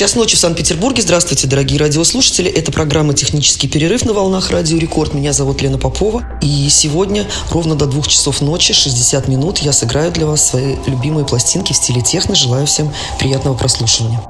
Час 0.00 0.14
ночи 0.14 0.34
в 0.34 0.38
Санкт-Петербурге. 0.38 1.02
Здравствуйте, 1.02 1.46
дорогие 1.46 1.78
радиослушатели. 1.78 2.50
Это 2.50 2.72
программа 2.72 3.12
«Технический 3.12 3.68
перерыв» 3.68 4.06
на 4.06 4.14
волнах 4.14 4.48
Радио 4.50 4.78
Рекорд. 4.78 5.12
Меня 5.12 5.34
зовут 5.34 5.60
Лена 5.60 5.76
Попова. 5.76 6.24
И 6.40 6.70
сегодня 6.70 7.26
ровно 7.50 7.74
до 7.74 7.84
двух 7.84 8.08
часов 8.08 8.40
ночи, 8.40 8.72
60 8.72 9.28
минут, 9.28 9.58
я 9.58 9.74
сыграю 9.74 10.10
для 10.10 10.24
вас 10.24 10.48
свои 10.48 10.76
любимые 10.86 11.26
пластинки 11.26 11.74
в 11.74 11.76
стиле 11.76 12.00
техно. 12.00 12.34
Желаю 12.34 12.64
всем 12.66 12.90
приятного 13.18 13.54
прослушивания. 13.54 14.22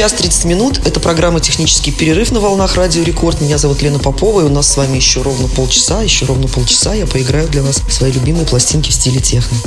Час 0.00 0.14
30 0.14 0.46
минут. 0.46 0.80
Это 0.86 0.98
программа 0.98 1.40
«Технический 1.40 1.92
перерыв» 1.92 2.32
на 2.32 2.40
волнах 2.40 2.74
Радио 2.74 3.02
Рекорд. 3.02 3.42
Меня 3.42 3.58
зовут 3.58 3.82
Лена 3.82 3.98
Попова, 3.98 4.40
и 4.40 4.44
у 4.44 4.48
нас 4.48 4.66
с 4.66 4.78
вами 4.78 4.96
еще 4.96 5.20
ровно 5.20 5.46
полчаса. 5.46 6.00
Еще 6.00 6.24
ровно 6.24 6.48
полчаса 6.48 6.94
я 6.94 7.06
поиграю 7.06 7.46
для 7.48 7.60
вас 7.60 7.82
свои 7.90 8.10
любимые 8.10 8.46
пластинки 8.46 8.88
в 8.88 8.94
стиле 8.94 9.20
техно. 9.20 9.58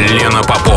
Лена 0.00 0.40
Попова. 0.42 0.69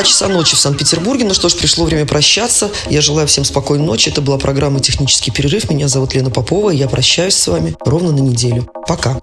2 0.00 0.04
часа 0.04 0.28
ночи 0.28 0.56
в 0.56 0.58
Санкт-Петербурге. 0.58 1.26
Ну 1.26 1.34
что 1.34 1.50
ж, 1.50 1.56
пришло 1.56 1.84
время 1.84 2.06
прощаться. 2.06 2.70
Я 2.88 3.02
желаю 3.02 3.28
всем 3.28 3.44
спокойной 3.44 3.84
ночи. 3.84 4.08
Это 4.08 4.22
была 4.22 4.38
программа 4.38 4.80
«Технический 4.80 5.30
перерыв». 5.30 5.68
Меня 5.68 5.88
зовут 5.88 6.14
Лена 6.14 6.30
Попова. 6.30 6.70
Я 6.70 6.88
прощаюсь 6.88 7.36
с 7.36 7.46
вами 7.46 7.76
ровно 7.84 8.10
на 8.10 8.20
неделю. 8.20 8.66
Пока. 8.88 9.20